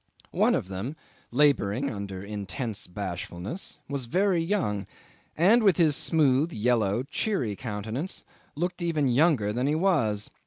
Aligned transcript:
One 0.33 0.55
of 0.55 0.67
them, 0.67 0.95
labouring 1.29 1.91
under 1.91 2.23
intense 2.23 2.87
bashfulness, 2.87 3.77
was 3.87 4.07
very 4.07 4.41
young, 4.41 4.87
and 5.37 5.61
with 5.61 5.77
his 5.77 5.95
smooth, 5.95 6.51
yellow, 6.51 7.03
cheery 7.03 7.55
countenance 7.55 8.23
looked 8.55 8.81
even 8.81 9.07
younger 9.09 9.53
than 9.53 9.67
he 9.67 9.75
was. 9.75 10.31